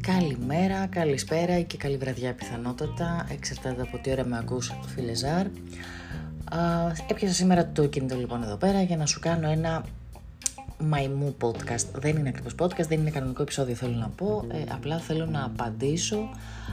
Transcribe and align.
Καλημέρα, 0.00 0.86
καλησπέρα 0.86 1.58
ή 1.58 1.64
και 1.64 1.76
καλή 1.76 1.96
βραδιά 1.96 2.34
πιθανότατα, 2.34 3.26
εξαρτάται 3.30 3.82
από 3.82 3.98
τι 3.98 4.10
ώρα 4.10 4.24
με 4.24 4.38
ακούς 4.38 4.72
φίλε 4.94 5.14
Ζάρ. 5.14 5.46
Έπιασα 7.10 7.34
σήμερα 7.34 7.68
το 7.68 7.86
κινητό 7.86 8.16
λοιπόν 8.16 8.42
εδώ 8.42 8.56
πέρα 8.56 8.82
για 8.82 8.96
να 8.96 9.06
σου 9.06 9.20
κάνω 9.20 9.50
ένα 9.50 9.84
μαϊμού 10.78 11.36
podcast. 11.40 11.86
Δεν 11.94 12.16
είναι 12.16 12.28
ακριβώς 12.28 12.54
podcast, 12.58 12.86
δεν 12.88 13.00
είναι 13.00 13.10
κανονικό 13.10 13.42
επεισόδιο 13.42 13.74
θέλω 13.74 13.94
να 13.94 14.08
πω, 14.08 14.44
ε, 14.52 14.64
απλά 14.72 14.98
θέλω 14.98 15.26
να 15.26 15.44
απαντήσω 15.44 16.28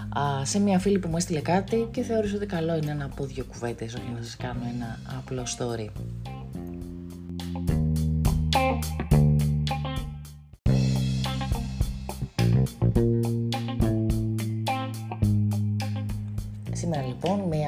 α, 0.10 0.46
σε 0.46 0.60
μια 0.60 0.80
φίλη 0.80 1.00
που 1.00 1.08
μου 1.08 1.18
έστειλε 1.18 1.40
κάτι 1.40 1.88
και 1.92 2.02
θεώρησε 2.02 2.36
ότι 2.36 2.46
καλό 2.46 2.76
είναι 2.76 2.94
να 2.94 3.08
πω 3.08 3.26
δύο 3.26 3.44
κουβέντες, 3.44 3.94
όχι 3.94 4.12
να 4.16 4.22
σας 4.24 4.36
κάνω 4.36 4.62
ένα 4.76 5.00
απλό 5.18 5.44
story. 5.58 5.90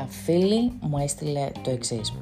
Φίλη 0.10 0.72
μου 0.80 0.98
έστειλε 0.98 1.52
το 1.64 1.70
εξής. 1.70 2.14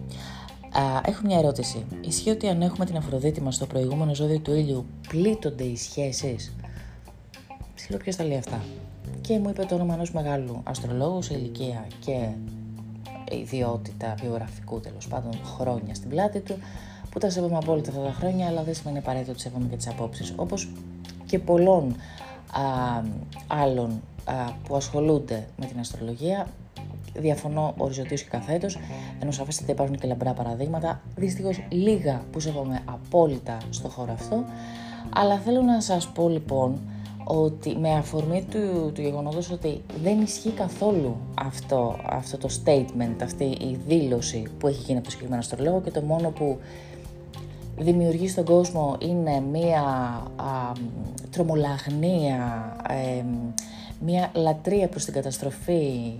Έχω 1.05 1.21
μια 1.25 1.37
ερώτηση. 1.37 1.85
Ισχύει 2.01 2.29
ότι 2.29 2.47
αν 2.47 2.61
έχουμε 2.61 2.85
την 2.85 2.97
Αφροδίτη 2.97 3.41
μας 3.41 3.55
στο 3.55 3.65
προηγούμενο 3.65 4.15
ζώδιο 4.15 4.39
του 4.39 4.53
ήλιου, 4.53 4.85
πλήττονται 5.07 5.63
οι 5.63 5.75
σχέσεις; 5.75 6.53
Ξέρω 7.75 7.99
ποιος 7.99 8.15
τα 8.15 8.23
λέει 8.23 8.37
αυτά. 8.37 8.61
Και 9.21 9.39
μου 9.39 9.49
είπε 9.49 9.65
το 9.65 9.75
όνομα 9.75 9.93
ενός 9.93 10.11
μεγάλου 10.11 10.61
αστρολόγου 10.63 11.21
σε 11.21 11.33
ηλικία 11.33 11.87
και 12.05 12.29
ιδιότητα 13.31 14.15
βιογραφικού 14.21 14.79
τέλος 14.79 15.07
πάντων 15.07 15.31
χρόνια 15.43 15.95
στην 15.95 16.09
πλάτη 16.09 16.39
του, 16.39 16.55
που 17.09 17.19
τα 17.19 17.29
σέβομαι 17.29 17.57
απόλυτα 17.57 17.89
αυτά 17.89 18.01
τα 18.01 18.11
χρόνια, 18.11 18.47
αλλά 18.47 18.63
δεν 18.63 18.73
σημαίνει 18.73 18.97
απαραίτητο 18.97 19.31
ότι 19.31 19.41
σέβομαι 19.41 19.67
και 19.67 19.75
τις 19.75 19.87
απόψεις. 19.87 20.33
Όπως 20.35 20.69
και 21.25 21.39
πολλών 21.39 21.95
α, 22.51 23.01
άλλων 23.47 24.01
α, 24.25 24.33
που 24.67 24.75
ασχολούνται 24.75 25.47
με 25.57 25.65
την 25.65 25.79
αστρολογία, 25.79 26.47
διαφωνώ 27.17 27.73
οριζοντίως 27.77 28.21
και 28.21 28.29
καθέτος, 28.29 28.77
ενώ 29.21 29.31
σαφέστατα 29.31 29.71
υπάρχουν 29.71 29.97
και 29.97 30.07
λαμπρά 30.07 30.33
παραδείγματα, 30.33 31.01
δυστυχώς 31.15 31.63
λίγα 31.69 32.21
που 32.31 32.39
σέβομαι 32.39 32.81
απόλυτα 32.85 33.57
στο 33.69 33.89
χώρο 33.89 34.11
αυτό, 34.13 34.43
αλλά 35.13 35.37
θέλω 35.37 35.61
να 35.61 35.81
σας 35.81 36.07
πω 36.07 36.29
λοιπόν 36.29 36.79
ότι 37.23 37.77
με 37.79 37.93
αφορμή 37.93 38.45
του, 38.51 38.91
του 38.93 39.01
γεγονότος 39.01 39.51
ότι 39.51 39.81
δεν 40.03 40.21
ισχύει 40.21 40.49
καθόλου 40.49 41.17
αυτό, 41.33 41.99
αυτό 42.05 42.37
το 42.37 42.49
statement, 42.63 43.15
αυτή 43.23 43.43
η 43.43 43.79
δήλωση 43.87 44.43
που 44.59 44.67
έχει 44.67 44.81
γίνει 44.81 44.97
από 44.97 45.03
το 45.03 45.09
συγκεκριμένο 45.11 45.41
αστρολόγο 45.41 45.81
και 45.81 45.91
το 45.91 46.01
μόνο 46.01 46.29
που 46.29 46.57
δημιουργεί 47.77 48.27
στον 48.27 48.45
κόσμο 48.45 48.95
είναι 48.99 49.43
μία 49.51 49.81
α, 50.35 50.71
τρομολαγνία, 51.29 52.75
μία 53.99 54.31
λατρεία 54.33 54.87
προς 54.87 55.05
την 55.05 55.13
καταστροφή, 55.13 56.13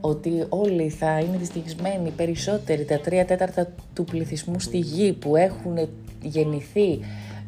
ότι 0.00 0.46
όλοι 0.48 0.88
θα 0.88 1.18
είναι 1.18 1.36
δυστυχισμένοι, 1.36 2.10
περισσότεροι, 2.10 2.84
τα 2.84 2.98
τρία 2.98 3.24
τέταρτα 3.24 3.72
του 3.94 4.04
πληθυσμού 4.04 4.60
στη 4.60 4.78
γη 4.78 5.12
που 5.12 5.36
έχουν 5.36 5.88
γεννηθεί 6.22 7.00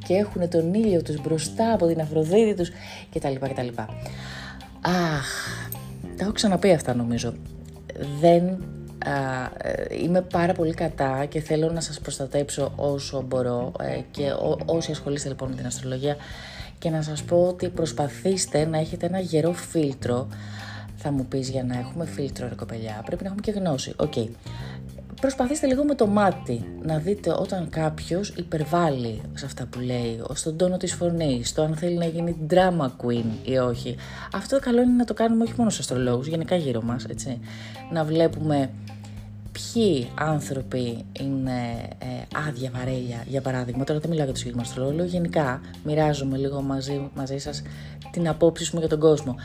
και 0.06 0.14
έχουν 0.14 0.48
τον 0.48 0.74
ήλιο 0.74 1.02
τους 1.02 1.20
μπροστά 1.20 1.72
από 1.72 1.86
την 1.86 2.00
Αφροδίτη 2.00 2.54
τους 2.54 2.70
κτλ. 3.14 3.34
κτλ. 3.40 3.68
Αχ, 4.80 5.68
τα 6.16 6.24
έχω 6.24 6.32
ξαναπεί 6.32 6.72
αυτά 6.72 6.94
νομίζω. 6.94 7.34
Δεν 8.20 8.44
α, 8.44 9.48
είμαι 10.02 10.20
πάρα 10.20 10.52
πολύ 10.52 10.74
κατά 10.74 11.24
και 11.24 11.40
θέλω 11.40 11.72
να 11.72 11.80
σας 11.80 12.00
προστατέψω 12.00 12.72
όσο 12.76 13.22
μπορώ 13.22 13.72
ε, 13.80 14.00
και 14.10 14.30
ό, 14.30 14.58
όσοι 14.64 14.90
ασχολείστε 14.90 15.28
λοιπόν 15.28 15.48
με 15.48 15.56
την 15.56 15.66
αστρολογία 15.66 16.16
και 16.78 16.90
να 16.90 17.02
σας 17.02 17.22
πω 17.22 17.46
ότι 17.46 17.68
προσπαθήστε 17.68 18.64
να 18.66 18.78
έχετε 18.78 19.06
ένα 19.06 19.18
γερό 19.18 19.52
φίλτρο 19.52 20.28
θα 21.02 21.10
μου 21.10 21.26
πεις 21.26 21.48
για 21.48 21.64
να 21.64 21.78
έχουμε 21.78 22.06
φίλτρο 22.06 22.48
ρε 22.48 22.54
κοπελιά 22.54 23.02
πρέπει 23.06 23.22
να 23.22 23.28
έχουμε 23.28 23.42
και 23.42 23.50
γνώση. 23.50 23.92
Οκ. 23.96 24.12
Okay. 24.16 24.28
Προσπαθήστε 25.20 25.66
λίγο 25.66 25.84
με 25.84 25.94
το 25.94 26.06
μάτι 26.06 26.64
να 26.82 26.98
δείτε 26.98 27.30
όταν 27.30 27.68
κάποιος 27.68 28.28
υπερβάλλει 28.28 29.20
σε 29.34 29.44
αυτά 29.44 29.66
που 29.66 29.80
λέει, 29.80 30.22
στον 30.32 30.56
τόνο 30.56 30.76
της 30.76 30.94
φωνής, 30.94 31.48
στο 31.48 31.62
αν 31.62 31.76
θέλει 31.76 31.96
να 31.96 32.04
γίνει 32.04 32.36
drama 32.50 32.86
queen 32.86 33.24
ή 33.44 33.58
όχι. 33.58 33.96
Αυτό 34.32 34.58
καλό 34.58 34.82
είναι 34.82 34.92
να 34.92 35.04
το 35.04 35.14
κάνουμε 35.14 35.42
όχι 35.42 35.54
μόνο 35.56 35.70
στους 35.70 35.80
αστρολόγους, 35.80 36.26
γενικά 36.26 36.56
γύρω 36.56 36.82
μας, 36.82 37.04
έτσι. 37.04 37.40
Να 37.92 38.04
βλέπουμε 38.04 38.70
ποιοι 39.52 40.10
άνθρωποι 40.14 41.04
είναι 41.20 41.88
ε, 41.98 42.06
άδεια 42.48 42.70
βαρέλια, 42.74 43.24
για 43.26 43.40
παράδειγμα. 43.40 43.84
Τώρα 43.84 44.00
δεν 44.00 44.10
μιλάω 44.10 44.24
για 44.24 44.34
το 44.34 44.38
συγκεκριμένο 44.38 44.70
αστρολόγο, 44.70 45.04
γενικά 45.04 45.60
μοιράζομαι 45.84 46.36
λίγο 46.36 46.62
μαζί, 46.62 47.10
μαζί 47.14 47.38
σας 47.38 47.62
την 48.10 48.28
απόψη 48.28 48.70
μου 48.72 48.78
για 48.78 48.88
τον 48.88 49.00
κόσμο. 49.00 49.36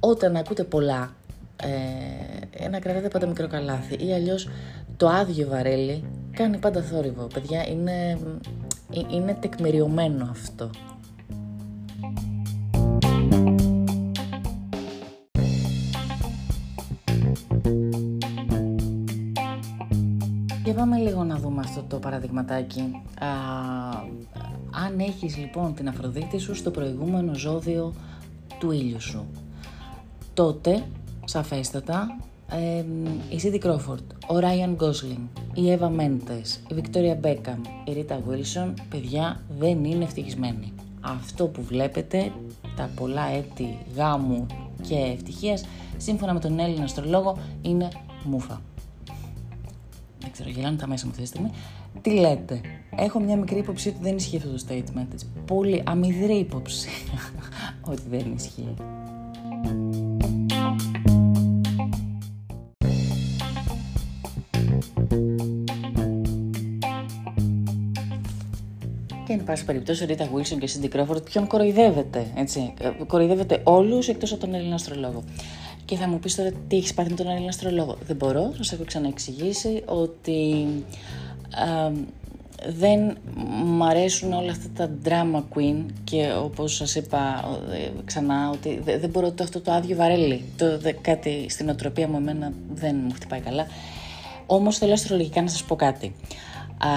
Όταν 0.00 0.36
ακούτε 0.36 0.64
πολλά, 0.64 1.14
ε, 1.62 2.68
να 2.68 2.78
κρατάτε 2.78 3.08
πάντα 3.08 3.26
μικρό 3.26 3.48
καλάθι 3.48 3.94
ή 4.06 4.12
αλλιώς 4.12 4.48
το 4.96 5.08
άδειο 5.08 5.48
βαρέλι 5.48 6.04
κάνει 6.32 6.58
πάντα 6.58 6.82
θόρυβο. 6.82 7.26
Παιδιά, 7.34 7.68
είναι, 7.68 8.18
ε, 8.94 9.00
είναι 9.10 9.36
τεκμηριωμένο 9.40 10.28
αυτό. 10.30 10.70
Λίγο 21.16 21.28
να 21.28 21.38
δούμε 21.38 21.60
αυτό 21.64 21.84
το 21.88 21.98
παραδειγματάκι. 21.98 22.80
Α, 22.80 23.26
αν 24.84 24.98
έχεις 24.98 25.36
λοιπόν 25.36 25.74
την 25.74 25.88
Αφροδίτη 25.88 26.38
σου 26.38 26.54
στο 26.54 26.70
προηγούμενο 26.70 27.34
ζώδιο 27.34 27.92
του 28.58 28.70
ήλιου 28.70 29.00
σου, 29.00 29.26
τότε, 30.34 30.84
σαφέστατα, 31.24 32.18
ε, 32.50 32.84
η 33.34 33.38
Σίδη 33.38 33.58
Κρόφορντ, 33.58 34.10
ο 34.26 34.38
Ράιαν 34.38 34.74
Γκόσλινγκ, 34.74 35.26
η 35.54 35.70
Εύα 35.70 35.88
Μέντες, 35.88 36.60
η 36.68 36.74
Βικτόρια 36.74 37.14
Μπέκαμ, 37.14 37.60
η 37.84 37.92
Ρίτα 37.92 38.20
Βίλσον, 38.26 38.74
παιδιά 38.88 39.40
δεν 39.58 39.84
είναι 39.84 40.04
ευτυχισμένοι. 40.04 40.72
Αυτό 41.00 41.46
που 41.46 41.62
βλέπετε, 41.62 42.32
τα 42.76 42.90
πολλά 42.94 43.26
έτη 43.28 43.78
γάμου 43.96 44.46
και 44.88 44.96
ευτυχίας, 44.96 45.64
σύμφωνα 45.96 46.32
με 46.32 46.40
τον 46.40 46.58
Έλληνα 46.58 46.84
αστρολόγο, 46.84 47.36
είναι 47.62 47.88
μούφα. 48.24 48.60
Δεν 50.36 50.44
ξέρω, 50.44 50.60
γελάνε 50.60 50.76
τα 50.76 50.86
μέσα 50.86 51.04
μου 51.04 51.10
αυτή 51.10 51.22
τη 51.22 51.28
στιγμή. 51.28 51.50
Τι 52.02 52.10
λέτε, 52.10 52.60
έχω 52.96 53.20
μια 53.20 53.36
μικρή 53.36 53.58
υποψία 53.58 53.92
ότι 53.92 54.02
δεν 54.02 54.16
ισχύει 54.16 54.36
αυτό 54.36 54.48
το 54.48 54.64
statement. 54.68 55.06
Έτσι. 55.12 55.26
Πολύ 55.46 55.82
αμυδρή 55.86 56.34
υποψία 56.38 56.90
ότι 57.90 58.02
δεν 58.10 58.32
ισχύει. 58.36 58.74
Και 69.26 69.32
εν 69.32 69.44
πάση 69.44 69.64
περιπτώσει, 69.64 70.02
ο 70.02 70.06
Ρίτα 70.06 70.28
Βίλσον 70.34 70.58
και 70.58 70.64
η 70.64 70.68
Σίντι 70.68 70.88
Κρόφορντ 70.88 71.22
ποιον 71.22 71.46
κοροϊδεύεται. 71.46 72.26
Έτσι. 72.36 72.74
Ε, 72.80 73.04
κοροϊδεύεται 73.06 73.60
όλους 73.64 74.08
εκτός 74.08 74.32
από 74.32 74.40
τον 74.40 74.54
Έλληνα 74.54 74.74
αστρολόγο. 74.74 75.24
Και 75.86 75.96
θα 75.96 76.08
μου 76.08 76.18
πεις 76.18 76.34
τώρα 76.34 76.50
τι 76.68 76.76
έχεις 76.76 76.94
πάρει 76.94 77.10
με 77.10 77.16
τον 77.16 77.28
Έλληνα 77.28 77.48
αστρολόγο. 77.48 77.96
Δεν 78.06 78.16
μπορώ, 78.16 78.52
σα 78.60 78.74
έχω 78.74 78.84
ξαναεξηγήσει 78.84 79.82
ότι 79.86 80.66
α, 81.50 81.90
δεν 82.68 83.16
μ' 83.64 83.82
αρέσουν 83.82 84.32
όλα 84.32 84.50
αυτά 84.50 84.68
τα 84.74 84.90
drama 85.04 85.42
queen 85.56 85.84
και 86.04 86.32
όπως 86.42 86.74
σας 86.74 86.94
είπα 86.94 87.44
ε, 87.72 87.90
ξανά 88.04 88.50
ότι 88.50 88.80
δεν 88.84 89.10
μπορώ 89.10 89.32
το, 89.32 89.42
αυτό 89.42 89.60
το 89.60 89.72
άδειο 89.72 89.96
βαρέλι, 89.96 90.44
το, 90.56 90.80
κάτι 91.00 91.46
στην 91.48 91.68
οτροπία 91.68 92.08
μου 92.08 92.16
εμένα 92.16 92.52
δεν 92.74 93.00
μου 93.04 93.12
χτυπάει 93.14 93.40
καλά. 93.40 93.66
Όμως 94.46 94.78
θέλω 94.78 94.92
αστρολογικά 94.92 95.42
να 95.42 95.48
σας 95.48 95.64
πω 95.64 95.76
κάτι. 95.76 96.14
Α, 96.78 96.88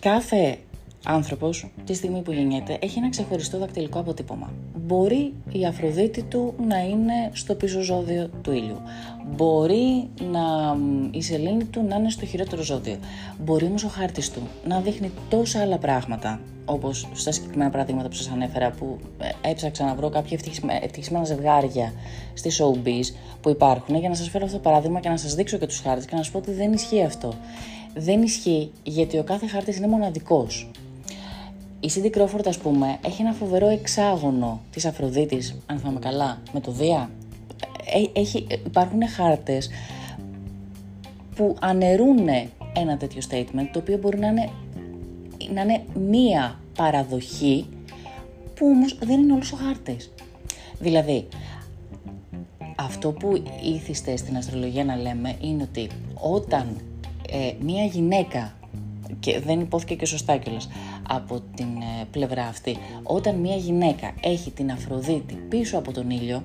κάθε 0.00 0.58
άνθρωπος, 1.04 1.70
τη 1.84 1.94
στιγμή 1.94 2.22
που 2.22 2.32
γεννιέται, 2.32 2.78
έχει 2.80 2.98
ένα 2.98 3.08
ξεχωριστό 3.08 3.58
δακτυλικό 3.58 3.98
αποτύπωμα. 3.98 4.52
Μπορεί 4.86 5.32
η 5.52 5.66
Αφροδίτη 5.66 6.22
του 6.22 6.54
να 6.68 6.78
είναι 6.78 7.30
στο 7.32 7.54
πίσω 7.54 7.80
ζώδιο 7.80 8.30
του 8.42 8.52
ήλιου. 8.52 8.80
Μπορεί 9.36 10.08
να, 10.32 10.76
η 11.10 11.22
σελήνη 11.22 11.64
του 11.64 11.82
να 11.88 11.96
είναι 11.96 12.10
στο 12.10 12.26
χειρότερο 12.26 12.62
ζώδιο. 12.62 12.96
Μπορεί 13.44 13.64
όμως 13.64 13.84
ο 13.84 13.88
χάρτης 13.88 14.30
του 14.30 14.40
να 14.66 14.80
δείχνει 14.80 15.10
τόσα 15.28 15.60
άλλα 15.60 15.78
πράγματα, 15.78 16.40
όπως 16.64 17.08
στα 17.12 17.32
συγκεκριμένα 17.32 17.70
παραδείγματα 17.70 18.08
που 18.08 18.14
σας 18.14 18.28
ανέφερα, 18.28 18.70
που 18.70 18.98
ε, 19.18 19.50
έψαξα 19.50 19.84
να 19.84 19.94
βρω 19.94 20.08
κάποια 20.08 20.38
ευτυχισμένα 20.82 21.24
ζευγάρια 21.24 21.92
στη 22.34 22.50
showbiz 22.58 23.14
που 23.40 23.48
υπάρχουν, 23.48 23.96
για 23.96 24.08
να 24.08 24.14
σας 24.14 24.28
φέρω 24.28 24.44
αυτό 24.44 24.56
το 24.56 24.62
παράδειγμα 24.62 25.00
και 25.00 25.08
να 25.08 25.16
σας 25.16 25.34
δείξω 25.34 25.58
και 25.58 25.66
τους 25.66 25.80
χάρτες 25.80 26.04
και 26.04 26.14
να 26.14 26.22
σας 26.22 26.32
πω 26.32 26.38
ότι 26.38 26.52
δεν 26.52 26.72
ισχύει 26.72 27.02
αυτό. 27.02 27.34
Δεν 27.94 28.22
ισχύει 28.22 28.70
γιατί 28.82 29.18
ο 29.18 29.24
κάθε 29.24 29.46
χάρτης 29.46 29.76
είναι 29.76 29.86
μοναδικός. 29.86 30.70
Η 31.80 31.90
Cindy 31.94 32.18
Crawford, 32.18 32.46
ας 32.46 32.58
πούμε, 32.58 32.98
έχει 33.04 33.22
ένα 33.22 33.32
φοβερό 33.32 33.68
εξάγωνο 33.68 34.60
της 34.70 34.84
Αφροδίτης, 34.84 35.58
αν 35.66 35.78
θυμάμαι 35.78 35.98
καλά, 35.98 36.38
με 36.52 36.60
το 36.60 36.70
Δία. 36.70 37.10
Ε, 38.14 38.20
έχει, 38.20 38.46
υπάρχουν 38.66 39.08
χάρτες 39.08 39.70
που 41.34 41.56
αναιρούν 41.60 42.28
ένα 42.74 42.96
τέτοιο 42.96 43.22
statement, 43.30 43.68
το 43.72 43.78
οποίο 43.78 43.98
μπορεί 43.98 44.18
να 44.18 44.26
είναι, 44.26 44.50
να 45.54 45.62
είναι 45.62 45.84
μία 45.94 46.60
παραδοχή 46.76 47.66
που 48.54 48.66
όμως 48.66 48.98
δεν 48.98 49.20
είναι 49.20 49.32
όλος 49.32 49.52
ο 49.52 49.56
χάρτης. 49.56 50.12
Δηλαδή, 50.78 51.28
αυτό 52.76 53.12
που 53.12 53.42
ήθιστε 53.62 54.16
στην 54.16 54.36
αστρολογία 54.36 54.84
να 54.84 54.96
λέμε 54.96 55.36
είναι 55.40 55.62
ότι 55.62 55.88
όταν 56.14 56.76
ε, 57.30 57.52
μία 57.60 57.84
γυναίκα 57.84 58.52
και 59.20 59.40
δεν 59.40 59.60
υπόθηκε 59.60 59.94
και 59.94 60.06
σωστά 60.06 60.36
κιόλας 60.36 60.68
από 61.08 61.42
την 61.54 61.66
ε, 61.66 62.04
πλευρά 62.10 62.46
αυτή 62.46 62.78
όταν 63.02 63.34
μία 63.34 63.56
γυναίκα 63.56 64.14
έχει 64.20 64.50
την 64.50 64.70
Αφροδίτη 64.70 65.34
πίσω 65.34 65.78
από 65.78 65.92
τον 65.92 66.10
ήλιο 66.10 66.42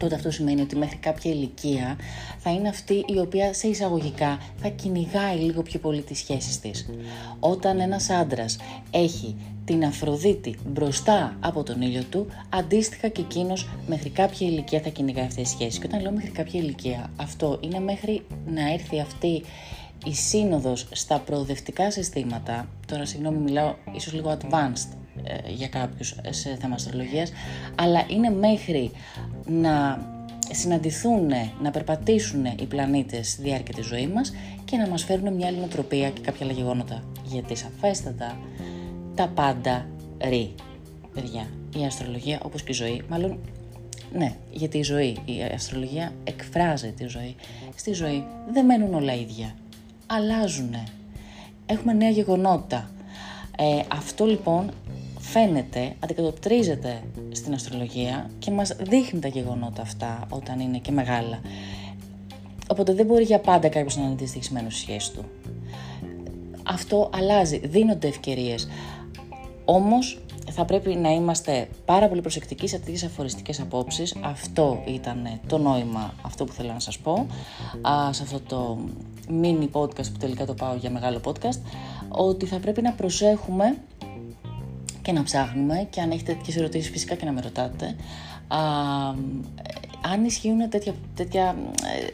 τότε 0.00 0.14
αυτό 0.14 0.30
σημαίνει 0.30 0.60
ότι 0.60 0.76
μέχρι 0.76 0.96
κάποια 0.96 1.30
ηλικία 1.30 1.96
θα 2.38 2.50
είναι 2.50 2.68
αυτή 2.68 3.04
η 3.06 3.18
οποία 3.18 3.52
σε 3.52 3.68
εισαγωγικά 3.68 4.38
θα 4.56 4.68
κυνηγάει 4.68 5.36
λίγο 5.36 5.62
πιο 5.62 5.78
πολύ 5.78 6.02
τις 6.02 6.18
σχέσεις 6.18 6.60
της. 6.60 6.86
Όταν 7.40 7.80
ένας 7.80 8.10
άντρας 8.10 8.56
έχει 8.90 9.36
την 9.64 9.84
Αφροδίτη 9.84 10.56
μπροστά 10.66 11.36
από 11.40 11.62
τον 11.62 11.82
ήλιο 11.82 12.02
του, 12.10 12.26
αντίστοιχα 12.48 13.08
και 13.08 13.20
εκείνος 13.20 13.68
μέχρι 13.86 14.10
κάποια 14.10 14.46
ηλικία 14.46 14.80
θα 14.80 14.88
κυνηγάει 14.88 15.24
αυτές 15.24 15.42
τις 15.42 15.52
σχέσεις. 15.52 15.78
Και 15.78 15.86
όταν 15.86 16.02
λέω 16.02 16.12
μέχρι 16.12 16.30
κάποια 16.30 16.60
ηλικία, 16.60 17.10
αυτό 17.16 17.58
είναι 17.60 17.80
μέχρι 17.80 18.22
να 18.46 18.72
έρθει 18.72 19.00
αυτή 19.00 19.42
η 20.04 20.14
σύνοδος 20.14 20.88
στα 20.90 21.18
προοδευτικά 21.18 21.90
συστήματα, 21.90 22.68
τώρα 22.86 23.04
συγγνώμη 23.04 23.38
μιλάω 23.38 23.74
ίσως 23.92 24.12
λίγο 24.12 24.36
advanced 24.40 24.96
ε, 25.24 25.50
για 25.50 25.68
κάποιους 25.68 26.16
σε 26.30 26.56
θέμα 26.60 26.74
αστρολογίας, 26.74 27.32
αλλά 27.74 28.04
είναι 28.08 28.30
μέχρι 28.30 28.90
να 29.46 30.04
συναντηθούν, 30.50 31.30
να 31.62 31.70
περπατήσουν 31.70 32.44
οι 32.44 32.66
πλανήτες 32.68 33.30
στη 33.30 33.42
διάρκεια 33.42 33.74
της 33.74 33.86
ζωής 33.86 34.06
μας 34.06 34.32
και 34.64 34.76
να 34.76 34.88
μας 34.88 35.04
φέρουν 35.04 35.34
μια 35.34 35.46
άλλη 35.46 35.56
νοοτροπία 35.56 36.10
και 36.10 36.20
κάποια 36.20 36.46
άλλα 36.46 36.54
γεγονότα. 36.54 37.02
Γιατί 37.24 37.56
σαφέστατα 37.56 38.38
τα 39.14 39.28
πάντα 39.28 39.86
ρί, 40.20 40.54
παιδιά. 41.14 41.46
Η 41.76 41.84
αστρολογία 41.84 42.40
όπως 42.44 42.62
και 42.62 42.72
η 42.72 42.74
ζωή, 42.74 43.02
μάλλον 43.08 43.38
ναι, 44.12 44.34
γιατί 44.50 44.78
η 44.78 44.82
ζωή, 44.82 45.16
η 45.24 45.42
αστρολογία 45.54 46.12
εκφράζει 46.24 46.92
τη 46.92 47.06
ζωή. 47.06 47.36
Στη 47.74 47.92
ζωή 47.92 48.24
δεν 48.52 48.64
μένουν 48.64 48.94
όλα 48.94 49.14
ίδια. 49.14 49.54
Αλλάζουν. 50.12 50.74
Έχουμε 51.66 51.92
νέα 51.92 52.10
γεγονότα. 52.10 52.90
Ε, 53.56 53.80
αυτό 53.88 54.24
λοιπόν 54.24 54.70
φαίνεται, 55.18 55.94
αντικατοπτρίζεται 56.00 57.02
στην 57.32 57.54
αστρολογία 57.54 58.30
και 58.38 58.50
μας 58.50 58.76
δείχνει 58.80 59.20
τα 59.20 59.28
γεγονότα 59.28 59.82
αυτά 59.82 60.26
όταν 60.30 60.60
είναι 60.60 60.78
και 60.78 60.90
μεγάλα. 60.92 61.40
Οπότε 62.68 62.94
δεν 62.94 63.06
μπορεί 63.06 63.22
για 63.22 63.38
πάντα 63.38 63.68
κάποιος 63.68 63.96
να 63.96 64.02
είναι 64.02 64.14
δυστυχισμένος 64.14 64.74
στη 64.74 64.82
σχέση 64.82 65.12
του. 65.12 65.24
Αυτό 66.62 67.10
αλλάζει, 67.14 67.58
δίνονται 67.58 68.08
ευκαιρίες. 68.08 68.68
Όμως 69.64 70.20
θα 70.50 70.64
πρέπει 70.64 70.94
να 70.94 71.10
είμαστε 71.10 71.68
πάρα 71.84 72.08
πολύ 72.08 72.20
προσεκτικοί 72.20 72.68
σε 72.68 72.78
τέτοιες 72.78 73.02
αφοριστικές 73.02 73.60
απόψεις. 73.60 74.16
Αυτό 74.20 74.82
ήταν 74.86 75.40
το 75.46 75.58
νόημα, 75.58 76.14
αυτό 76.22 76.44
που 76.44 76.52
θέλω 76.52 76.72
να 76.72 76.80
σας 76.80 76.98
πω, 76.98 77.26
α, 77.80 78.12
σε 78.12 78.22
αυτό 78.22 78.40
το 78.40 78.78
mini 79.42 79.68
podcast 79.72 80.12
που 80.12 80.18
τελικά 80.18 80.46
το 80.46 80.54
πάω 80.54 80.74
για 80.74 80.90
μεγάλο 80.90 81.20
podcast, 81.24 81.60
ότι 82.08 82.46
θα 82.46 82.58
πρέπει 82.58 82.82
να 82.82 82.92
προσέχουμε 82.92 83.76
και 85.02 85.12
να 85.12 85.22
ψάχνουμε 85.22 85.86
και 85.90 86.00
αν 86.00 86.10
έχετε 86.10 86.32
τέτοιες 86.34 86.56
ερωτήσεις 86.56 86.90
φυσικά 86.90 87.14
και 87.14 87.24
να 87.24 87.32
με 87.32 87.40
ρωτάτε. 87.40 87.96
Α, 88.48 88.58
αν 90.12 90.24
ισχύουν 90.24 90.68
τέτοια, 90.68 90.94
τέτοια, 91.14 91.56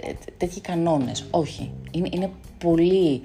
ε, 0.01 0.13
τέτοιοι 0.37 0.61
κανόνες. 0.61 1.25
Όχι. 1.31 1.71
Είναι, 1.91 2.09
είναι 2.13 2.31
πολύ 2.59 3.21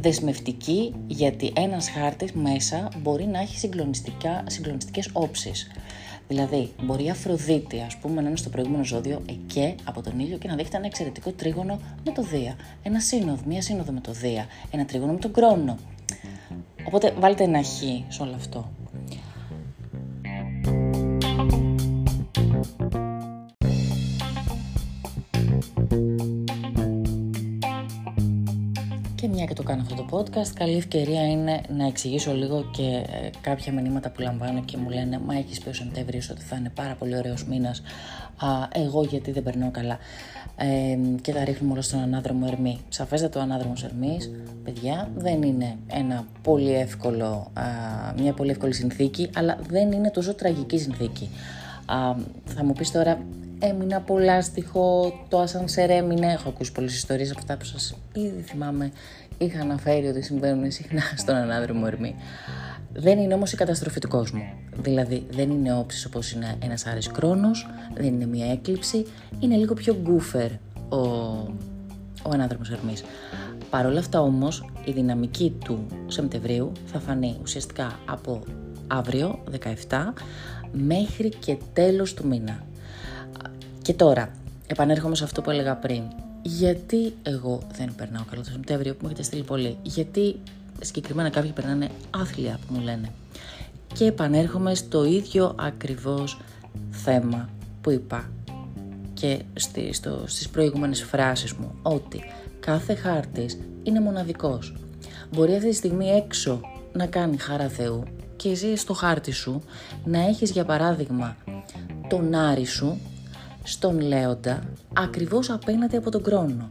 δεσμευτική 0.00 0.94
γιατί 1.06 1.52
ένας 1.56 1.90
χάρτης 1.90 2.32
μέσα 2.32 2.88
μπορεί 3.02 3.24
να 3.24 3.40
έχει 3.40 3.58
συγκλονιστικά, 3.58 4.44
συγκλονιστικές 4.46 5.10
όψεις. 5.12 5.70
Δηλαδή, 6.28 6.72
μπορεί 6.82 7.04
η 7.04 7.10
Αφροδίτη, 7.10 7.80
ας 7.80 7.96
πούμε, 7.96 8.22
να 8.22 8.28
είναι 8.28 8.36
στο 8.36 8.48
προηγούμενο 8.48 8.84
ζώδιο 8.84 9.22
εκεί 9.28 9.74
από 9.84 10.02
τον 10.02 10.18
ήλιο 10.18 10.38
και 10.38 10.48
να 10.48 10.54
δέχεται 10.54 10.76
ένα 10.76 10.86
εξαιρετικό 10.86 11.30
τρίγωνο 11.30 11.80
με 12.04 12.12
το 12.12 12.22
Δία. 12.22 12.56
Ένα 12.82 13.00
σύνοδο, 13.00 13.42
μία 13.46 13.62
σύνοδο 13.62 13.92
με 13.92 14.00
το 14.00 14.12
Δία. 14.12 14.46
Ένα 14.70 14.84
τρίγωνο 14.84 15.12
με 15.12 15.18
τον 15.18 15.32
Κρόνο. 15.32 15.76
Οπότε 16.86 17.14
βάλτε 17.18 17.44
ένα 17.44 17.62
χ 17.62 17.66
σε 18.08 18.22
όλο 18.22 18.34
αυτό. 18.34 18.70
Podcast, 30.16 30.50
καλή 30.54 30.76
ευκαιρία 30.76 31.26
είναι 31.26 31.60
να 31.76 31.86
εξηγήσω 31.86 32.32
λίγο 32.32 32.70
και 32.72 32.82
ε, 32.82 33.30
κάποια 33.40 33.72
μηνύματα 33.72 34.10
που 34.10 34.20
λαμβάνω 34.20 34.62
και 34.64 34.76
μου 34.76 34.88
λένε 34.88 35.20
«Μα 35.26 35.34
έχεις 35.34 35.60
πει 35.60 35.68
ο 35.68 35.72
Σεπτέμβριος 35.72 36.30
ότι 36.30 36.42
θα 36.42 36.56
είναι 36.56 36.70
πάρα 36.74 36.94
πολύ 36.94 37.16
ωραίος 37.16 37.44
μήνας, 37.44 37.82
α, 38.36 38.46
εγώ 38.72 39.02
γιατί 39.04 39.30
δεν 39.30 39.42
περνάω 39.42 39.70
καλά» 39.70 39.98
ε, 40.56 40.98
και 41.20 41.32
τα 41.32 41.44
ρίχνουμε 41.44 41.72
όλα 41.72 41.82
στον 41.82 42.00
ανάδρομο 42.00 42.46
Ερμή. 42.48 42.78
Σαφέστατο 42.88 43.38
ο 43.38 43.42
ανάδρομος 43.42 43.84
Ερμής, 43.84 44.30
παιδιά, 44.64 45.10
δεν 45.16 45.42
είναι 45.42 45.76
ένα 45.86 46.26
πολύ 46.42 46.74
εύκολο, 46.74 47.50
α, 47.52 47.62
μια 48.20 48.32
πολύ 48.32 48.50
εύκολη 48.50 48.74
συνθήκη, 48.74 49.30
αλλά 49.34 49.58
δεν 49.68 49.92
είναι 49.92 50.10
τόσο 50.10 50.34
τραγική 50.34 50.78
συνθήκη. 50.78 51.30
Α, 51.86 52.14
θα 52.44 52.64
μου 52.64 52.72
πεις 52.72 52.90
τώρα, 52.90 53.18
έμεινα 53.58 54.00
πολλά 54.00 54.24
λάστιχο, 54.24 55.12
το 55.28 55.38
ασανσέρ 55.38 55.90
έμεινε. 55.90 56.32
Έχω 56.32 56.48
ακούσει 56.48 56.72
πολλές 56.72 56.94
ιστορίες 56.94 57.30
από 57.30 57.38
αυτά 57.38 57.56
που 57.56 57.64
σας 57.64 57.96
ήδη 58.12 58.42
θυμάμαι. 58.42 58.92
Είχα 59.38 59.60
αναφέρει 59.60 60.06
ότι 60.06 60.22
συμβαίνουν 60.22 60.70
συχνά 60.70 61.02
στον 61.22 61.34
ανάδρομο 61.34 61.84
Ερμή. 61.86 62.14
Δεν 62.92 63.18
είναι 63.18 63.34
όμως 63.34 63.52
η 63.52 63.56
καταστροφή 63.56 64.00
του 64.00 64.08
κόσμου. 64.08 64.42
Δηλαδή, 64.80 65.26
δεν 65.30 65.50
είναι 65.50 65.74
όψη 65.74 66.06
όπως 66.06 66.32
είναι 66.32 66.54
ένας 66.62 66.86
άρε 66.86 67.00
χρόνο, 67.14 67.50
δεν 67.94 68.06
είναι 68.06 68.26
μια 68.26 68.50
έκλειψη. 68.50 69.06
Είναι 69.40 69.56
λίγο 69.56 69.74
πιο 69.74 69.96
γκούφερ 70.02 70.50
ο, 70.88 70.98
ο 72.22 72.30
ανάδρομος 72.30 72.70
Ερμής. 72.70 73.04
Παρ' 73.70 73.86
όλα 73.86 73.98
αυτά 73.98 74.20
όμως, 74.20 74.64
η 74.84 74.92
δυναμική 74.92 75.56
του 75.64 75.86
Σεπτεμβρίου 76.06 76.72
θα 76.86 77.00
φανεί 77.00 77.36
ουσιαστικά 77.42 77.98
από 78.06 78.42
αύριο 78.86 79.38
17 79.88 80.12
μέχρι 80.72 81.28
και 81.28 81.56
τέλος 81.72 82.14
του 82.14 82.26
μήνα. 82.26 82.64
Και 83.86 83.94
τώρα, 83.94 84.30
επανέρχομαι 84.66 85.14
σε 85.14 85.24
αυτό 85.24 85.42
που 85.42 85.50
έλεγα 85.50 85.76
πριν. 85.76 86.02
Γιατί 86.42 87.14
εγώ 87.22 87.60
δεν 87.76 87.94
περνάω 87.96 88.22
καλά 88.30 88.42
το 88.42 88.50
Σεπτέμβριο 88.50 88.92
που 88.92 88.98
μου 89.02 89.06
έχετε 89.06 89.22
στείλει 89.22 89.42
πολύ; 89.42 89.76
Γιατί 89.82 90.36
συγκεκριμένα 90.80 91.30
κάποιοι 91.30 91.50
περνάνε 91.50 91.88
άθλια 92.10 92.58
που 92.66 92.74
μου 92.74 92.80
λένε. 92.80 93.10
Και 93.94 94.04
επανέρχομαι 94.04 94.74
στο 94.74 95.04
ίδιο 95.04 95.54
ακριβώς 95.58 96.40
θέμα 96.90 97.48
που 97.80 97.90
είπα 97.90 98.30
και 99.14 99.42
στη, 99.54 99.92
στο, 99.92 100.24
στις 100.26 100.48
προηγούμενες 100.48 101.02
φράσεις 101.02 101.52
μου 101.52 101.74
ότι 101.82 102.24
κάθε 102.60 102.94
χάρτης 102.94 103.58
είναι 103.82 104.00
μοναδικός. 104.00 104.74
Μπορεί 105.32 105.54
αυτή 105.54 105.68
τη 105.68 105.74
στιγμή 105.74 106.08
έξω 106.08 106.60
να 106.92 107.06
κάνει 107.06 107.36
χαρά 107.36 107.68
Θεού 107.68 108.02
και 108.36 108.48
εσύ 108.48 108.76
στο 108.76 108.94
χάρτη 108.94 109.30
σου 109.30 109.62
να 110.04 110.26
έχεις 110.26 110.50
για 110.50 110.64
παράδειγμα 110.64 111.36
τον 112.08 112.34
Άρη 112.34 112.64
σου 112.64 112.98
στον 113.66 114.00
Λέοντα 114.00 114.62
ακριβώς 114.92 115.50
απέναντι 115.50 115.96
από 115.96 116.10
τον 116.10 116.22
Κρόνο. 116.22 116.70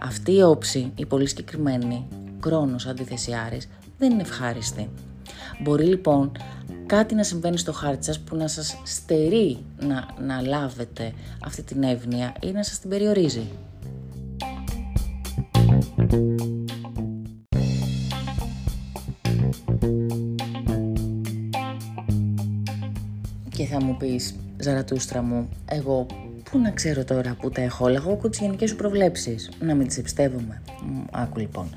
Αυτή 0.00 0.32
η 0.32 0.42
όψη, 0.42 0.92
η 0.94 1.06
πολύ 1.06 1.26
συγκεκριμένη, 1.26 2.06
Κρόνος 2.40 2.86
αντίθεση 2.86 3.32
δεν 3.98 4.10
είναι 4.10 4.22
ευχάριστη. 4.22 4.90
Μπορεί 5.62 5.84
λοιπόν 5.84 6.32
κάτι 6.86 7.14
να 7.14 7.22
συμβαίνει 7.22 7.58
στο 7.58 7.72
χάρτη 7.72 8.04
σας 8.04 8.20
που 8.20 8.36
να 8.36 8.48
σας 8.48 8.80
στερεί 8.84 9.58
να, 9.80 10.06
να 10.20 10.40
λάβετε 10.40 11.12
αυτή 11.44 11.62
την 11.62 11.82
εύνοια 11.82 12.34
ή 12.42 12.50
να 12.50 12.62
σας 12.62 12.78
την 12.78 12.90
περιορίζει. 12.90 13.48
Και 23.48 23.64
θα 23.64 23.82
μου 23.82 23.96
πεις, 23.96 24.34
Ζαρατούστρα 24.58 25.22
μου, 25.22 25.48
εγώ 25.64 26.06
Πού 26.54 26.60
να 26.60 26.70
ξέρω 26.70 27.04
τώρα 27.04 27.36
που 27.40 27.50
τα 27.50 27.62
έχω 27.62 27.84
όλα, 27.84 27.94
εγώ 27.94 28.12
ακούω 28.12 28.30
τις 28.30 28.38
γενικές 28.38 28.70
σου 28.70 28.76
προβλέψεις. 28.76 29.50
Να 29.60 29.74
μην 29.74 29.86
τις 29.86 29.98
εμπιστεύομαι. 29.98 30.62
Άκου 31.10 31.38
λοιπόν. 31.38 31.68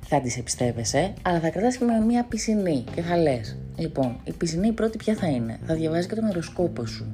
Θα 0.00 0.20
τις 0.20 0.36
εμπιστεύεσαι, 0.36 1.12
αλλά 1.22 1.40
θα 1.40 1.50
κρατάς 1.50 1.76
και 1.76 1.84
με 1.84 2.04
μια 2.06 2.24
πισινή 2.24 2.84
και 2.94 3.02
θα 3.02 3.16
λε. 3.16 3.40
Λοιπόν, 3.76 4.20
η 4.24 4.32
πισινή 4.32 4.72
πρώτη 4.72 4.96
ποια 4.96 5.14
θα 5.14 5.26
είναι; 5.26 5.58
Θα 5.66 5.74
διαβάζει 5.74 6.08
και 6.08 6.14
τον 6.14 6.28
οροσκόπο 6.28 6.86
σου. 6.86 7.06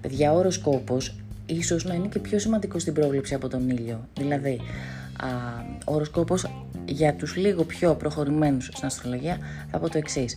Παιδιά, 0.00 0.32
ο 0.32 0.36
οροσκόπος 0.36 1.16
ίσως 1.46 1.84
να 1.84 1.94
είναι 1.94 2.08
και 2.08 2.18
πιο 2.18 2.38
σημαντικός 2.38 2.82
στην 2.82 2.94
πρόβλεψη 2.94 3.34
από 3.34 3.48
τον 3.48 3.70
ήλιο. 3.70 4.08
Δηλαδή, 4.18 4.60
α, 5.22 5.28
ο 5.86 5.94
οροσκόπος 5.94 6.64
για 6.84 7.14
τους 7.14 7.36
λίγο 7.36 7.64
πιο 7.64 7.94
προχωρημένους 7.94 8.64
στην 8.72 8.86
αστρολογία 8.86 9.38
θα 9.70 9.78
πω 9.78 9.88
το 9.88 9.98
εξής 9.98 10.36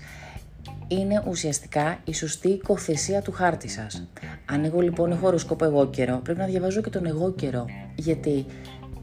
είναι 0.88 1.24
ουσιαστικά 1.28 2.00
η 2.04 2.14
σωστή 2.14 2.50
οικοθεσία 2.50 3.22
του 3.22 3.32
χάρτη 3.32 3.68
σας. 3.68 4.08
Αν 4.46 4.64
εγώ 4.64 4.80
λοιπόν 4.80 5.12
έχω 5.12 5.28
οροσκόπο 5.28 5.66
εγώ 5.66 5.88
καιρό, 5.88 6.20
πρέπει 6.24 6.40
να 6.40 6.46
διαβάζω 6.46 6.82
και 6.82 6.90
τον 6.90 7.06
εγώ 7.06 7.32
καιρό. 7.32 7.66
Γιατί 7.96 8.46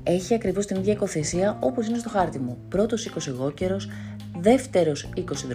έχει 0.03 0.35
ακριβώς 0.35 0.67
την 0.67 0.77
ίδια 0.77 0.93
οικοθεσία 0.93 1.59
όπως 1.61 1.87
είναι 1.87 1.99
στο 1.99 2.09
χάρτη 2.09 2.39
μου. 2.39 2.59
Πρώτος 2.69 3.05
οίκο 3.05 3.19
εγώ 3.27 3.51
καιρός, 3.51 3.89
δεύτερος 4.39 5.09
οίκος 5.15 5.47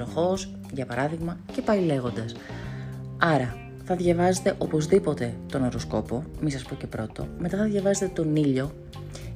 για 0.73 0.85
παράδειγμα, 0.85 1.37
και 1.51 1.61
πάει 1.61 1.79
λέγοντας. 1.79 2.35
Άρα, 3.17 3.55
θα 3.83 3.95
διαβάζετε 3.95 4.55
οπωσδήποτε 4.57 5.33
τον 5.51 5.63
οροσκόπο, 5.63 6.23
μη 6.41 6.51
σας 6.51 6.63
πω 6.63 6.75
και 6.75 6.87
πρώτο, 6.87 7.27
μετά 7.39 7.57
θα 7.57 7.63
διαβάζετε 7.63 8.11
τον 8.13 8.35
ήλιο 8.35 8.71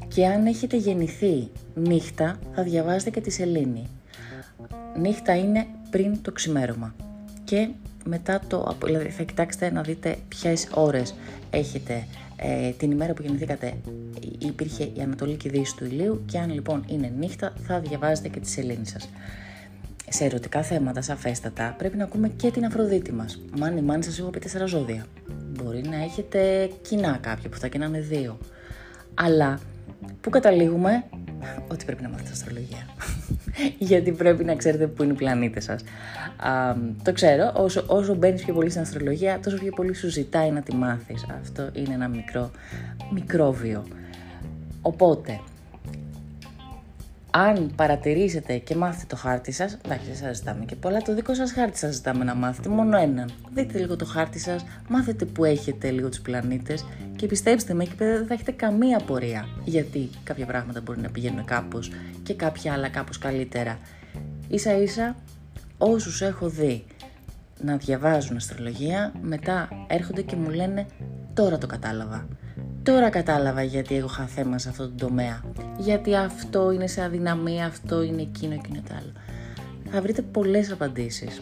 και 0.08 0.26
αν 0.26 0.46
έχετε 0.46 0.78
γεννηθεί 0.78 1.50
νύχτα 1.74 2.40
θα 2.56 2.64
διαβάζετε 2.64 3.10
και 3.10 3.22
τη 3.22 3.32
σελήνη. 3.32 3.88
Νύχτα 4.98 5.36
είναι 5.36 5.66
πριν 5.92 6.22
το 6.22 6.32
ξημέρωμα 6.32 6.96
και 7.44 7.70
μετά 8.06 8.42
το, 8.48 8.78
δηλαδή 8.84 9.10
θα 9.10 9.24
κοιτάξετε 9.24 9.72
να 9.72 9.82
δείτε 9.82 10.16
ποιες 10.28 10.68
ώρες 10.74 11.16
έχετε 11.50 12.08
ε, 12.36 12.70
την 12.70 12.92
ημέρα 12.92 13.14
που 13.14 13.22
γεννηθήκατε 13.22 13.74
υπήρχε 14.38 14.84
η 14.84 15.02
ανατολική 15.02 15.50
δύση 15.50 15.76
του 15.76 15.86
ηλίου 15.86 16.24
και 16.26 16.38
αν 16.38 16.54
λοιπόν 16.54 16.84
είναι 16.88 17.14
νύχτα 17.18 17.54
θα 17.68 17.80
διαβάζετε 17.80 18.28
και 18.28 18.40
τη 18.40 18.50
σελήνη 18.50 18.86
σας. 18.86 19.10
Σε 20.10 20.26
ερωτικά 20.26 20.64
θέματα, 20.64 21.02
σαφέστατα, 21.02 21.76
πρέπει 21.78 21.98
να 21.98 22.04
ακούμε 22.04 22.30
και 22.30 22.52
την 22.52 22.66
Αφροδίτη 22.66 23.14
μας. 23.14 23.42
Μάνι, 23.58 23.82
μάνι 23.82 24.04
σας 24.04 24.20
έχω 24.20 24.30
πει 24.30 24.40
τέσσερα 24.40 24.66
ζώδια. 24.66 25.06
Μπορεί 25.28 25.82
να 25.82 26.04
έχετε 26.04 26.70
κοινά 26.82 27.18
κάποια 27.22 27.50
που 27.50 27.58
θα 27.58 27.68
και 27.68 27.78
να 27.78 27.86
είναι 27.86 28.00
δύο. 28.00 28.38
Αλλά 29.14 29.60
πού 30.22 30.30
καταλήγουμε; 30.30 31.04
Ότι 31.72 31.86
πρέπει 31.86 32.02
να 32.02 32.10
μάθετε 32.10 32.30
αστρολογία. 32.32 32.86
Γιατί 33.78 34.12
πρέπει 34.12 34.44
να 34.44 34.56
ξέρετε 34.56 34.88
πού 34.88 35.04
είναι 35.04 35.12
οι 35.14 35.16
πλανήτες 35.16 35.64
σας. 35.64 35.84
το 37.04 37.14
ξέρω, 37.14 37.52
όσο, 37.56 37.84
όσο 37.88 38.16
μπαίνεις 38.16 38.44
πιο 38.44 38.54
πολύ 38.54 38.70
στην 38.70 38.82
αστρολογία, 38.82 39.40
τόσο 39.40 39.58
πιο 39.58 39.72
πολύ 39.72 39.94
σου 39.94 40.10
ζητάει 40.10 40.52
να 40.52 40.62
τη 40.62 40.76
μάθεις. 40.76 41.26
Αυτό 41.42 41.70
είναι 41.74 41.94
ένα 41.94 42.08
μικρό 42.08 42.52
μικρόβιο. 43.14 43.86
Οπότε, 44.82 45.40
αν 47.32 47.72
παρατηρήσετε 47.76 48.58
και 48.58 48.76
μάθετε 48.76 49.06
το 49.08 49.16
χάρτη 49.16 49.52
σας, 49.52 49.78
εντάξει 49.86 50.06
δεν 50.06 50.16
σας 50.16 50.38
ζητάμε 50.38 50.66
και 50.66 50.76
πολλά, 50.76 51.02
το 51.02 51.16
δικό 51.16 51.36
σας 51.36 51.52
χάρτη 51.52 51.78
σας 51.78 51.94
ζητάμε 51.94 52.24
να 52.24 52.36
μάθετε, 52.36 52.70
μόνο 52.70 52.98
έναν. 52.98 53.32
Δείτε 53.54 53.78
λίγο 53.78 53.96
το 53.96 54.06
χάρτη 54.06 54.40
σας, 54.40 54.66
μάθετε 54.88 55.26
που 55.26 55.46
έχετε 55.46 55.92
λίγο 55.92 56.10
τους 56.10 56.20
πλανήτες 56.20 56.86
και 57.16 57.26
πιστέψτε 57.28 57.74
με, 57.74 57.84
εκεί 57.84 57.96
πέρα 57.96 58.18
δεν 58.18 58.28
θα 58.28 58.34
έχετε 58.34 58.52
καμία 58.52 58.98
απορία. 58.98 59.48
Γιατί 59.64 60.10
κάποια 60.24 60.46
πράγματα 60.46 60.82
μπορεί 60.82 61.00
να 61.00 61.10
πηγαίνουν 61.10 61.46
κάπως 61.46 61.92
και 62.24 62.34
κάποια 62.34 62.74
άλλα 62.74 62.90
κάπως 62.90 63.18
καλύτερα. 63.18 63.80
Ίσα 64.48 64.78
ίσα 64.78 65.16
όσους 65.78 66.22
έχω 66.22 66.50
δει 66.50 66.86
να 67.62 67.78
διαβάζουν 67.78 68.36
αστρολογία, 68.36 69.14
μετά 69.22 69.70
έρχονται 69.88 70.22
και 70.22 70.36
μου 70.36 70.50
λένε 70.50 70.86
τώρα 71.34 71.58
το 71.58 71.68
κατάλαβα. 71.68 72.28
Τώρα 72.84 73.10
κατάλαβα 73.10 73.64
γιατί 73.64 73.96
εγώ 73.96 74.08
είχα 74.10 74.26
θέμα 74.26 74.58
σε 74.58 74.70
αυτό 74.70 74.90
το 74.90 75.06
τομέα. 75.06 75.44
Γιατί 75.78 76.16
αυτό 76.16 76.72
είναι 76.72 76.88
σε 76.88 77.04
αδυναμία, 77.04 77.66
αυτό 77.66 78.02
είναι 78.02 78.22
εκείνο, 78.22 78.54
εκείνο 78.54 78.82
το 78.88 78.94
άλλο. 78.98 79.12
Θα 79.92 80.02
βρείτε 80.02 80.22
πολλές 80.22 80.72
απαντήσεις. 80.72 81.42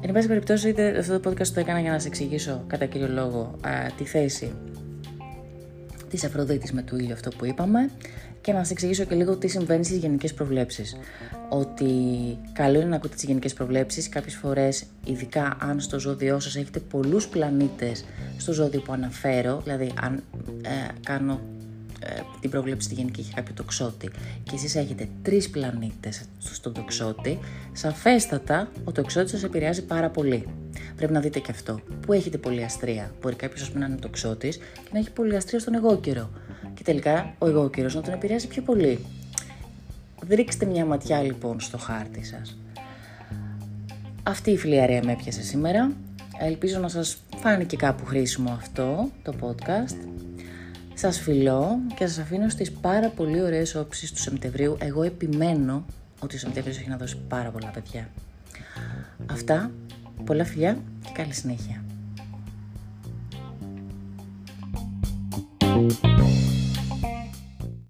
Εν 0.00 0.12
πάση 0.12 0.28
περιπτώσει, 0.28 0.74
αυτό 0.98 1.20
το 1.20 1.30
podcast 1.30 1.46
το 1.46 1.60
έκανα 1.60 1.80
για 1.80 1.90
να 1.90 1.98
σας 1.98 2.06
εξηγήσω 2.06 2.64
κατά 2.66 2.84
κύριο 2.84 3.08
λόγο 3.08 3.54
α, 3.60 3.70
τη 3.96 4.04
θέση 4.04 4.52
της 6.08 6.24
Αφροδίτης 6.24 6.72
με 6.72 6.82
του 6.82 6.96
ήλιου 6.96 7.12
αυτό 7.12 7.30
που 7.30 7.44
είπαμε 7.46 7.90
και 8.40 8.52
να 8.52 8.58
σας 8.58 8.70
εξηγήσω 8.70 9.04
και 9.04 9.14
λίγο 9.14 9.36
τι 9.36 9.48
συμβαίνει 9.48 9.84
στις 9.84 9.96
γενικές 9.96 10.34
προβλέψεις. 10.34 10.96
Ότι 11.48 11.92
καλό 12.52 12.80
είναι 12.80 12.88
να 12.88 12.96
ακούτε 12.96 13.14
τις 13.14 13.24
γενικές 13.24 13.52
προβλέψεις, 13.52 14.08
κάποιες 14.08 14.34
φορές 14.34 14.84
ειδικά 15.04 15.56
αν 15.60 15.80
στο 15.80 16.00
ζώδιό 16.00 16.40
σας 16.40 16.56
έχετε 16.56 16.78
πολλούς 16.78 17.28
πλανήτες 17.28 18.04
στο 18.36 18.52
ζώδιο 18.52 18.80
που 18.80 18.92
αναφέρω, 18.92 19.60
δηλαδή 19.64 19.92
αν 20.02 20.22
ε, 20.62 20.70
κάνω 21.04 21.40
ε, 22.00 22.20
την 22.40 22.50
πρόβλεψη 22.50 22.86
στη 22.86 22.94
γενική 22.94 23.20
έχει 23.20 23.34
κάποιο 23.34 23.54
τοξότη 23.54 24.10
και 24.42 24.54
εσείς 24.54 24.74
έχετε 24.74 25.08
τρεις 25.22 25.50
πλανήτες 25.50 26.24
στον 26.38 26.72
τοξότη, 26.72 27.38
σαφέστατα 27.72 28.68
ο 28.84 28.92
τοξότης 28.92 29.30
σας 29.30 29.42
επηρεάζει 29.42 29.84
πάρα 29.84 30.08
πολύ. 30.10 30.48
Πρέπει 30.96 31.12
να 31.12 31.20
δείτε 31.20 31.38
και 31.38 31.50
αυτό. 31.50 31.80
Πού 32.06 32.12
έχετε 32.12 32.38
πολύ 32.38 32.64
αστρία. 32.64 33.14
Μπορεί 33.20 33.34
κάποιος 33.34 33.74
να 33.74 33.86
είναι 33.86 33.96
τοξότης 33.96 34.56
και 34.56 34.90
να 34.92 34.98
έχει 34.98 35.10
πολύ 35.10 35.36
αστρία 35.36 35.58
στον 35.58 35.74
εγώ 35.74 35.98
καιρό. 36.00 36.30
Και 36.74 36.82
τελικά 36.82 37.34
ο 37.38 37.46
εγώ 37.48 37.70
καιρός 37.70 37.94
να 37.94 38.00
τον 38.00 38.12
επηρεάζει 38.12 38.46
πιο 38.46 38.62
πολύ. 38.62 38.98
Ρίξτε 40.28 40.66
μια 40.66 40.84
ματιά 40.84 41.22
λοιπόν 41.22 41.60
στο 41.60 41.78
χάρτη 41.78 42.24
σας. 42.24 42.56
Αυτή 44.22 44.50
η 44.50 44.56
φιλιαρία 44.56 45.02
με 45.04 45.12
έπιασε 45.12 45.42
σήμερα. 45.42 45.92
Ελπίζω 46.40 46.78
να 46.78 46.88
σας 46.88 47.16
φάνηκε 47.36 47.76
κάπου 47.76 48.04
χρήσιμο 48.04 48.50
αυτό 48.50 49.08
το 49.22 49.34
podcast. 49.40 50.17
Σας 51.00 51.20
φιλώ 51.20 51.78
και 51.94 52.06
σας 52.06 52.18
αφήνω 52.18 52.48
στις 52.48 52.72
πάρα 52.72 53.08
πολύ 53.08 53.42
ωραίες 53.42 53.74
όψεις 53.74 54.12
του 54.12 54.20
Σεπτεμβρίου. 54.20 54.76
Εγώ 54.80 55.02
επιμένω 55.02 55.84
ότι 56.20 56.36
ο 56.36 56.38
Σεπτεμβρίου 56.38 56.74
έχει 56.78 56.88
να 56.88 56.96
δώσει 56.96 57.16
πάρα 57.28 57.50
πολλά 57.50 57.68
παιδιά. 57.68 58.08
Αυτά, 59.26 59.70
πολλά 60.24 60.44
φιλιά 60.44 60.78
και 61.02 61.10
καλή 61.12 61.32
συνέχεια. 61.34 61.84